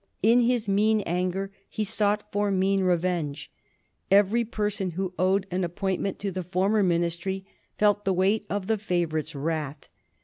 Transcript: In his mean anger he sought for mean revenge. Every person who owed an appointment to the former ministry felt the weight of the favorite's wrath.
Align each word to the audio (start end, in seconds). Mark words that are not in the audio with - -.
In 0.23 0.39
his 0.39 0.67
mean 0.67 1.01
anger 1.01 1.51
he 1.69 1.83
sought 1.83 2.23
for 2.31 2.49
mean 2.49 2.81
revenge. 2.81 3.51
Every 4.09 4.43
person 4.43 4.91
who 4.97 5.13
owed 5.19 5.45
an 5.51 5.63
appointment 5.63 6.17
to 6.21 6.31
the 6.31 6.41
former 6.41 6.81
ministry 6.81 7.45
felt 7.77 8.03
the 8.03 8.11
weight 8.11 8.47
of 8.49 8.65
the 8.65 8.79
favorite's 8.79 9.35
wrath. 9.35 9.87